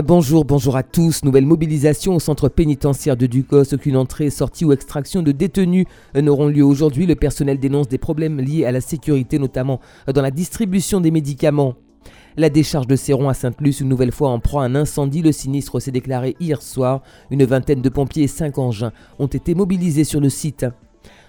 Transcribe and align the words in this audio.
Bonjour, 0.00 0.46
bonjour 0.46 0.74
à 0.74 0.82
tous. 0.82 1.22
Nouvelle 1.22 1.44
mobilisation 1.44 2.14
au 2.14 2.18
centre 2.18 2.48
pénitentiaire 2.48 3.14
de 3.14 3.26
Ducos. 3.26 3.74
Aucune 3.74 3.98
entrée, 3.98 4.30
sortie 4.30 4.64
ou 4.64 4.72
extraction 4.72 5.22
de 5.22 5.32
détenus 5.32 5.84
n'auront 6.14 6.48
lieu 6.48 6.64
aujourd'hui. 6.64 7.04
Le 7.04 7.14
personnel 7.14 7.58
dénonce 7.58 7.88
des 7.88 7.98
problèmes 7.98 8.40
liés 8.40 8.64
à 8.64 8.72
la 8.72 8.80
sécurité, 8.80 9.38
notamment 9.38 9.80
dans 10.06 10.22
la 10.22 10.30
distribution 10.30 11.02
des 11.02 11.10
médicaments. 11.10 11.74
La 12.38 12.48
décharge 12.48 12.86
de 12.86 12.96
Céron 12.96 13.28
à 13.28 13.34
Sainte-Luce, 13.34 13.80
une 13.80 13.90
nouvelle 13.90 14.12
fois 14.12 14.30
en 14.30 14.40
proie 14.40 14.62
à 14.62 14.66
un 14.66 14.76
incendie. 14.76 15.20
Le 15.20 15.30
sinistre 15.30 15.78
s'est 15.78 15.90
déclaré 15.90 16.36
hier 16.40 16.62
soir. 16.62 17.02
Une 17.30 17.44
vingtaine 17.44 17.82
de 17.82 17.88
pompiers 17.90 18.22
et 18.22 18.28
cinq 18.28 18.56
engins 18.56 18.92
ont 19.18 19.26
été 19.26 19.54
mobilisés 19.54 20.04
sur 20.04 20.22
le 20.22 20.30
site. 20.30 20.64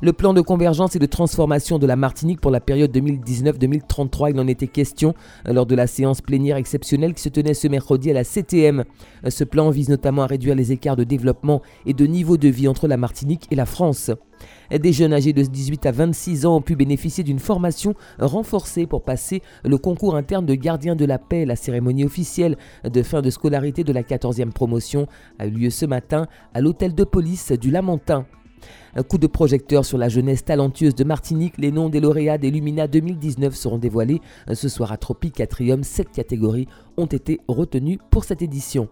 Le 0.00 0.12
plan 0.12 0.32
de 0.32 0.40
convergence 0.40 0.94
et 0.94 1.00
de 1.00 1.06
transformation 1.06 1.80
de 1.80 1.86
la 1.86 1.96
Martinique 1.96 2.40
pour 2.40 2.52
la 2.52 2.60
période 2.60 2.96
2019-2033, 2.96 4.30
il 4.30 4.38
en 4.38 4.46
était 4.46 4.68
question 4.68 5.12
lors 5.44 5.66
de 5.66 5.74
la 5.74 5.88
séance 5.88 6.20
plénière 6.20 6.56
exceptionnelle 6.56 7.14
qui 7.14 7.22
se 7.22 7.28
tenait 7.28 7.52
ce 7.52 7.66
mercredi 7.66 8.08
à 8.08 8.14
la 8.14 8.22
CTM. 8.22 8.84
Ce 9.28 9.42
plan 9.42 9.70
vise 9.70 9.88
notamment 9.88 10.22
à 10.22 10.26
réduire 10.26 10.54
les 10.54 10.70
écarts 10.70 10.94
de 10.94 11.02
développement 11.02 11.62
et 11.84 11.94
de 11.94 12.06
niveau 12.06 12.36
de 12.36 12.46
vie 12.46 12.68
entre 12.68 12.86
la 12.86 12.96
Martinique 12.96 13.48
et 13.50 13.56
la 13.56 13.66
France. 13.66 14.12
Des 14.70 14.92
jeunes 14.92 15.12
âgés 15.12 15.32
de 15.32 15.42
18 15.42 15.86
à 15.86 15.90
26 15.90 16.46
ans 16.46 16.58
ont 16.58 16.62
pu 16.62 16.76
bénéficier 16.76 17.24
d'une 17.24 17.40
formation 17.40 17.94
renforcée 18.20 18.86
pour 18.86 19.02
passer 19.02 19.42
le 19.64 19.78
concours 19.78 20.14
interne 20.14 20.46
de 20.46 20.54
gardien 20.54 20.94
de 20.94 21.06
la 21.06 21.18
paix. 21.18 21.44
La 21.44 21.56
cérémonie 21.56 22.04
officielle 22.04 22.56
de 22.84 23.02
fin 23.02 23.20
de 23.20 23.30
scolarité 23.30 23.82
de 23.82 23.92
la 23.92 24.04
14e 24.04 24.52
promotion 24.52 25.08
a 25.40 25.48
eu 25.48 25.50
lieu 25.50 25.70
ce 25.70 25.86
matin 25.86 26.28
à 26.54 26.60
l'hôtel 26.60 26.94
de 26.94 27.02
police 27.02 27.50
du 27.50 27.72
Lamentin. 27.72 28.26
Un 28.94 29.02
coup 29.02 29.18
de 29.18 29.26
projecteur 29.26 29.84
sur 29.84 29.98
la 29.98 30.08
jeunesse 30.08 30.44
talentueuse 30.44 30.94
de 30.94 31.04
Martinique. 31.04 31.54
Les 31.58 31.70
noms 31.70 31.88
des 31.88 32.00
lauréats 32.00 32.38
des 32.38 32.50
Lumina 32.50 32.88
2019 32.88 33.54
seront 33.54 33.78
dévoilés 33.78 34.20
ce 34.52 34.68
soir 34.68 34.92
à 34.92 34.96
Tropique 34.96 35.40
Atrium. 35.40 35.84
Sept 35.84 36.10
catégories 36.10 36.68
ont 36.96 37.06
été 37.06 37.40
retenues 37.48 37.98
pour 38.10 38.24
cette 38.24 38.42
édition. 38.42 38.88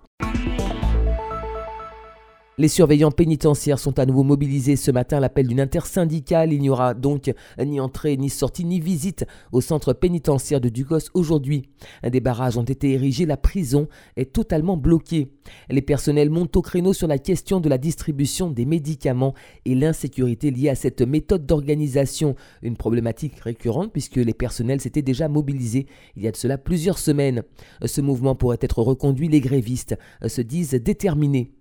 Les 2.59 2.69
surveillants 2.69 3.11
pénitentiaires 3.11 3.79
sont 3.79 3.99
à 3.99 4.07
nouveau 4.07 4.23
mobilisés 4.23 4.77
ce 4.77 4.91
matin 4.91 5.19
à 5.19 5.21
l'appel 5.21 5.47
d'une 5.47 5.61
intersyndicale. 5.61 6.55
Il 6.55 6.63
n'y 6.63 6.71
aura 6.71 6.95
donc 6.95 7.31
ni 7.63 7.81
entrée, 7.81 8.17
ni 8.17 8.31
sortie, 8.31 8.65
ni 8.65 8.81
visite 8.81 9.27
au 9.53 9.61
centre 9.61 9.93
pénitentiaire 9.93 10.63
de 10.63 10.71
Ducos 10.71 11.11
aujourd'hui. 11.13 11.69
Des 12.03 12.21
barrages 12.21 12.57
ont 12.57 12.63
été 12.63 12.93
érigés, 12.93 13.27
la 13.27 13.37
prison 13.37 13.89
est 14.17 14.33
totalement 14.33 14.79
bloquée. 14.79 15.33
Les 15.69 15.83
personnels 15.83 16.31
montent 16.31 16.57
au 16.57 16.63
créneau 16.63 16.95
sur 16.95 17.07
la 17.07 17.19
question 17.19 17.61
de 17.61 17.69
la 17.69 17.77
distribution 17.77 18.51
des 18.51 18.65
médicaments 18.65 19.35
et 19.67 19.75
l'insécurité 19.75 20.51
liée 20.51 20.71
à 20.71 20.77
cette 20.77 21.03
méthode 21.03 21.45
d'organisation. 21.45 22.37
Une 22.63 22.79
problématique 22.79 23.39
récurrente 23.39 23.93
puisque 23.93 24.17
les 24.17 24.33
personnels 24.33 24.81
s'étaient 24.81 25.03
déjà 25.03 25.29
mobilisés 25.29 25.89
il 26.17 26.23
y 26.23 26.27
a 26.27 26.33
de 26.33 26.37
cela 26.37 26.57
plusieurs 26.57 26.97
semaines. 26.97 27.43
Ce 27.85 28.01
mouvement 28.01 28.35
pourrait 28.35 28.57
être 28.63 28.81
reconduit, 28.81 29.29
les 29.29 29.41
grévistes 29.41 29.95
se 30.27 30.41
disent 30.41 30.71
déterminés. 30.71 31.56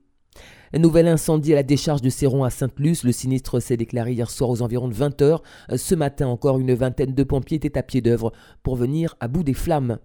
Nouvel 0.74 1.08
incendie 1.08 1.54
à 1.54 1.56
la 1.56 1.64
décharge 1.64 2.02
de 2.02 2.10
Céron 2.10 2.44
à 2.44 2.50
Sainte-Luce. 2.50 3.04
Le 3.04 3.12
sinistre 3.12 3.60
s'est 3.60 3.78
déclaré 3.78 4.14
hier 4.14 4.30
soir 4.30 4.50
aux 4.50 4.62
environs 4.62 4.88
de 4.88 4.96
20h. 4.96 5.42
Ce 5.78 5.96
matin 5.96 6.28
encore, 6.28 6.60
une 6.60 6.74
vingtaine 6.74 7.14
de 7.14 7.24
pompiers 7.24 7.58
étaient 7.58 7.78
à 7.78 7.84
pied 7.84 8.02
d'œuvre 8.02 8.32
pour 8.64 8.76
venir 8.76 9.16
à 9.20 9.28
bout 9.28 9.44
des 9.44 9.54
flammes. 9.54 10.00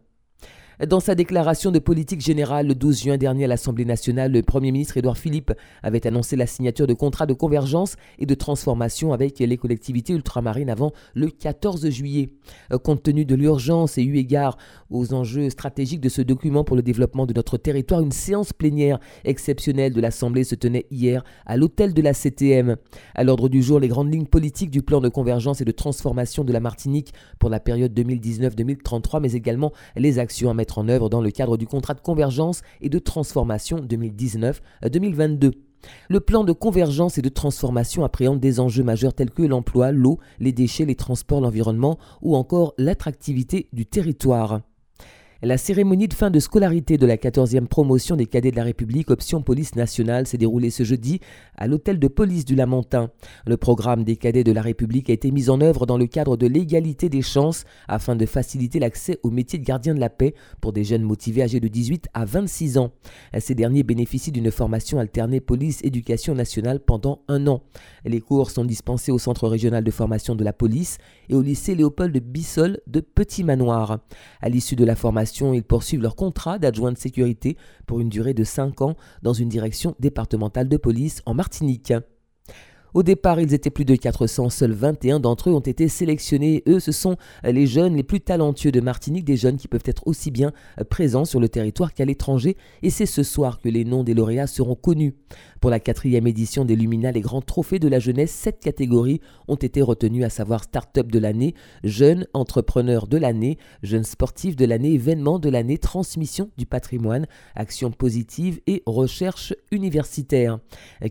Dans 0.89 1.00
sa 1.00 1.14
déclaration 1.14 1.73
de 1.73 1.78
politique 1.78 2.23
générale 2.23 2.67
le 2.67 2.75
12 2.75 3.03
juin 3.03 3.19
dernier 3.19 3.45
à 3.45 3.48
l'Assemblée 3.48 3.84
nationale, 3.84 4.33
le 4.33 4.41
Premier 4.41 4.73
ministre 4.73 4.97
Édouard 4.97 5.19
Philippe 5.19 5.53
avait 5.83 6.06
annoncé 6.06 6.37
la 6.37 6.47
signature 6.47 6.87
de 6.87 6.95
contrats 6.95 7.27
de 7.27 7.34
convergence 7.34 7.97
et 8.19 8.25
de 8.25 8.34
transformation 8.34 9.12
avec 9.12 9.41
les 9.41 9.56
collectivités 9.59 10.14
ultramarines 10.14 10.70
avant 10.70 10.92
le 11.12 11.28
14 11.28 11.91
juillet. 11.91 12.31
Euh, 12.72 12.78
compte 12.78 13.03
tenu 13.03 13.27
de 13.27 13.34
l'urgence 13.34 13.98
et 13.98 14.03
eu 14.03 14.17
égard 14.17 14.56
aux 14.89 15.12
enjeux 15.12 15.50
stratégiques 15.50 16.00
de 16.00 16.09
ce 16.09 16.22
document 16.22 16.64
pour 16.64 16.77
le 16.77 16.83
développement 16.83 17.27
de 17.27 17.34
notre 17.34 17.59
territoire, 17.59 18.00
une 18.00 18.11
séance 18.11 18.55
plénière 18.55 19.00
exceptionnelle 19.25 19.92
de 19.92 20.00
l'Assemblée 20.00 20.44
se 20.44 20.55
tenait 20.55 20.87
hier 20.91 21.25
à 21.44 21.59
l'hôtel 21.59 21.92
de 21.92 22.00
la 22.00 22.15
CTM. 22.15 22.77
À 23.15 23.22
l'ordre 23.22 23.50
du 23.50 23.62
jour, 23.62 23.81
les 23.81 23.89
grandes 23.89 24.11
lignes 24.11 24.25
politiques 24.25 24.70
du 24.70 24.81
plan 24.81 25.03
de 25.03 25.11
convergence 25.11 25.61
et 25.61 25.67
de 25.67 25.72
transformation 25.72 26.43
de 26.43 26.55
la 26.55 26.60
Martinique 26.60 27.12
pour 27.38 27.50
la 27.50 27.60
période 27.60 27.93
2019-2033, 27.93 29.21
mais 29.21 29.32
également 29.32 29.75
les 29.94 30.19
actions 30.19 30.49
à 30.49 30.55
mettre 30.55 30.69
en 30.78 30.88
œuvre 30.88 31.08
dans 31.08 31.20
le 31.20 31.31
cadre 31.31 31.56
du 31.56 31.66
contrat 31.66 31.94
de 31.94 32.00
convergence 32.00 32.62
et 32.81 32.88
de 32.88 32.98
transformation 32.98 33.78
2019-2022. 33.78 35.53
Le 36.08 36.20
plan 36.20 36.44
de 36.44 36.53
convergence 36.53 37.19
et 37.19 37.22
de 37.22 37.28
transformation 37.28 38.04
appréhende 38.04 38.41
des 38.41 38.60
enjeux 38.60 38.82
majeurs 38.82 39.14
tels 39.14 39.31
que 39.31 39.42
l'emploi, 39.42 39.92
l'eau, 39.92 40.19
les 40.38 40.53
déchets, 40.53 40.84
les 40.84 40.94
transports, 40.94 41.41
l'environnement 41.41 41.98
ou 42.20 42.36
encore 42.36 42.75
l'attractivité 42.76 43.69
du 43.72 43.86
territoire. 43.86 44.60
La 45.43 45.56
cérémonie 45.56 46.06
de 46.06 46.12
fin 46.12 46.28
de 46.31 46.39
scolarité 46.39 46.99
de 46.99 47.06
la 47.06 47.17
14e 47.17 47.67
promotion 47.67 48.15
des 48.15 48.27
cadets 48.27 48.51
de 48.51 48.56
la 48.56 48.62
République 48.62 49.11
option 49.11 49.41
police 49.41 49.75
nationale 49.75 50.27
s'est 50.27 50.37
déroulée 50.37 50.69
ce 50.69 50.83
jeudi 50.83 51.19
à 51.56 51.67
l'hôtel 51.67 51.99
de 51.99 52.09
police 52.09 52.45
du 52.45 52.55
Lamentin. 52.55 53.11
Le 53.47 53.56
programme 53.56 54.05
des 54.05 54.17
cadets 54.17 54.45
de 54.45 54.53
la 54.53 54.61
République 54.61 55.09
a 55.09 55.15
été 55.15 55.31
mis 55.31 55.49
en 55.49 55.62
œuvre 55.62 55.87
dans 55.87 55.97
le 55.97 56.06
cadre 56.06 56.37
de 56.37 56.47
l'égalité 56.47 57.09
des 57.09 57.23
chances 57.23 57.65
afin 57.89 58.17
de 58.17 58.27
faciliter 58.27 58.81
l'accès 58.81 59.19
au 59.23 59.31
métier 59.31 59.59
de 59.59 59.65
gardien 59.65 59.95
de 59.95 60.00
la 60.00 60.11
paix 60.11 60.34
pour 60.61 60.75
des 60.75 60.84
jeunes 60.84 61.05
motivés 61.05 61.43
âgés 61.43 61.61
de 61.61 61.69
18 61.69 62.09
à 62.12 62.27
26 62.27 62.77
ans. 62.77 62.93
Ces 63.39 63.55
derniers 63.55 63.83
bénéficient 63.83 64.33
d'une 64.33 64.50
formation 64.50 64.99
alternée 64.99 65.41
police-éducation 65.41 66.34
nationale 66.34 66.81
pendant 66.81 67.23
un 67.29 67.47
an. 67.47 67.62
Les 68.05 68.21
cours 68.21 68.50
sont 68.50 68.67
dispensés 68.67 69.11
au 69.11 69.19
centre 69.19 69.49
régional 69.49 69.84
de 69.84 69.91
formation 69.91 70.34
de 70.34 70.45
la 70.45 70.53
police 70.53 70.99
et 71.31 71.34
au 71.34 71.41
lycée 71.41 71.75
Léopold 71.75 72.15
Bissol 72.19 72.81
de 72.87 73.00
Petit 73.00 73.43
Manoir. 73.43 74.00
À 74.43 74.50
l'issue 74.50 74.77
de 74.77 74.84
la 74.84 74.97
formation, 74.97 75.30
ils 75.33 75.63
poursuivent 75.63 76.03
leur 76.03 76.17
contrat 76.17 76.59
d'adjoint 76.59 76.93
de 76.93 76.99
sécurité 76.99 77.57
pour 77.87 78.01
une 78.01 78.09
durée 78.09 78.35
de 78.35 78.45
5 78.45 78.83
ans 78.83 78.97
dans 79.23 79.33
une 79.33 79.49
direction 79.49 79.95
départementale 80.01 80.69
de 80.69 80.77
police 80.77 81.23
en 81.27 81.35
Martinique. 81.35 81.93
Au 82.93 83.05
départ, 83.05 83.39
ils 83.39 83.55
étaient 83.55 83.71
plus 83.71 83.85
de 83.85 83.95
400, 83.95 84.51
seuls 84.51 84.73
21 84.73 85.21
d'entre 85.21 85.49
eux 85.49 85.53
ont 85.53 85.61
été 85.61 85.87
sélectionnés. 85.87 86.65
Eux, 86.67 86.81
ce 86.81 86.91
sont 86.91 87.17
les 87.45 87.67
jeunes 87.67 87.95
les 87.95 88.03
plus 88.03 88.21
talentueux 88.21 88.73
de 88.73 88.81
Martinique, 88.81 89.25
des 89.25 89.37
jeunes 89.37 89.59
qui 89.59 89.69
peuvent 89.69 89.85
être 89.85 90.07
aussi 90.07 90.33
bien 90.33 90.53
présents 90.89 91.25
sur 91.25 91.39
le 91.39 91.49
territoire 91.49 91.95
qu'à 91.95 92.05
l'étranger. 92.05 92.57
Et 92.83 92.91
c'est 92.91 93.07
ce 93.07 93.23
soir 93.23 93.61
que 93.61 93.69
les 93.69 93.85
noms 93.85 94.03
des 94.03 94.15
lauréats 94.15 94.49
seront 94.49 94.75
connus. 94.75 95.15
Pour 95.60 95.69
la 95.69 95.78
quatrième 95.78 96.26
édition 96.26 96.65
des 96.65 96.75
Lumina, 96.75 97.12
les 97.12 97.21
grands 97.21 97.43
trophées 97.43 97.78
de 97.78 97.88
la 97.88 97.98
jeunesse, 97.98 98.31
sept 98.31 98.60
catégories 98.60 99.21
ont 99.47 99.56
été 99.56 99.82
retenues, 99.82 100.25
à 100.25 100.31
savoir 100.31 100.65
Start-up 100.65 101.12
de 101.12 101.19
l'année, 101.19 101.54
Jeune 101.84 102.26
Entrepreneur 102.32 103.06
de 103.06 103.19
l'année, 103.19 103.59
Jeune 103.82 104.04
Sportif 104.04 104.56
de 104.56 104.65
l'année, 104.65 104.94
Événement 104.94 105.38
de 105.38 105.50
l'année, 105.50 105.76
Transmission 105.76 106.49
du 106.56 106.65
patrimoine, 106.65 107.26
Action 107.56 107.91
positive 107.91 108.60
et 108.66 108.82
Recherche 108.87 109.53
universitaire. 109.70 110.60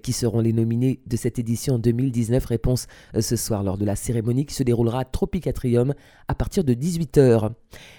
Qui 0.01 0.13
seront 0.13 0.39
les 0.39 0.53
nominés 0.53 0.99
de 1.05 1.15
cette 1.15 1.37
édition 1.37 1.77
2019 1.77 2.43
Réponse 2.43 2.87
euh, 3.15 3.21
ce 3.21 3.35
soir 3.35 3.61
lors 3.61 3.77
de 3.77 3.85
la 3.85 3.95
cérémonie 3.95 4.47
qui 4.47 4.55
se 4.55 4.63
déroulera 4.63 5.01
à 5.01 5.05
Tropicatrium 5.05 5.93
à 6.27 6.33
partir 6.33 6.63
de 6.63 6.73
18h. 6.73 7.51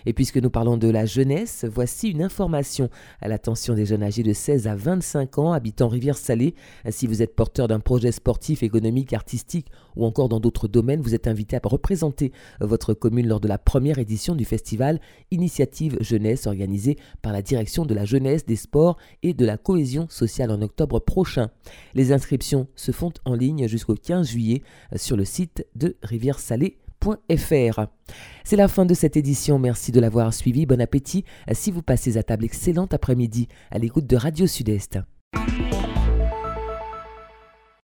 Et 0.07 0.13
puisque 0.13 0.39
nous 0.39 0.51
parlons 0.51 0.77
de 0.77 0.89
la 0.89 1.07
jeunesse, 1.07 1.65
voici 1.71 2.11
une 2.11 2.23
information 2.23 2.89
à 3.21 3.29
l'attention 3.29 3.75
des 3.75 3.87
jeunes 3.87 4.03
âgés 4.03 4.23
de 4.23 4.33
16 4.33 4.67
à 4.67 4.75
25 4.75 5.39
ans 5.39 5.53
habitant 5.53 5.89
Rivière-Salée 5.89 6.55
si 6.91 7.07
vous 7.07 7.23
êtes 7.23 7.35
porteur 7.35 7.69
d'un 7.69 7.81
projet 7.81 8.13
sportif, 8.13 8.63
économique, 8.63 9.13
artistique 9.13 9.67
ou 9.97 10.05
encore 10.05 10.29
dans 10.29 10.41
d'autres 10.41 10.69
domaines, 10.69 11.01
vous 11.01 11.15
êtes 11.15 11.27
invité 11.27 11.57
à 11.57 11.61
représenter 11.65 12.33
votre 12.61 12.95
commune 12.95 13.29
lors 13.29 13.41
de 13.41 13.49
la 13.49 13.59
première 13.59 13.99
édition 13.99 14.35
du 14.35 14.45
festival 14.45 15.01
Initiative 15.31 15.97
Jeunesse 16.01 16.47
organisé 16.47 16.97
par 17.23 17.33
la 17.33 17.43
direction 17.43 17.85
de 17.85 17.95
la 17.95 18.05
jeunesse, 18.05 18.47
des 18.47 18.57
sports 18.57 18.97
et 19.23 19.35
de 19.35 19.45
la 19.45 19.57
cohésion 19.57 20.09
sociale 20.09 20.51
en 20.51 20.63
octobre 20.63 21.01
prochain. 21.01 21.51
Les 21.95 22.13
inscriptions 22.13 22.69
se 22.77 22.93
font 22.93 23.13
en 23.25 23.35
ligne 23.35 23.69
jusqu'au 23.69 23.95
15 23.95 24.29
juillet 24.29 24.63
sur 24.97 25.17
le 25.17 25.25
site 25.25 25.67
de 25.75 25.97
C'est 28.44 28.56
la 28.56 28.69
fin 28.69 28.87
de 28.87 28.94
cette 28.94 29.16
édition, 29.16 29.59
merci 29.59 29.93
de 29.93 30.00
l'avoir 30.00 30.34
suivi, 30.34 30.66
bon 30.66 30.81
appétit. 30.81 31.25
Si 31.53 31.71
vous 31.71 31.83
passez 31.83 32.16
à 32.16 32.22
table 32.22 32.44
excellente 32.44 32.94
après-midi. 32.94 33.49
À 33.71 33.78
l'écoute 33.78 34.06
de 34.06 34.16
Radio 34.16 34.47
Sud-Est. 34.47 34.98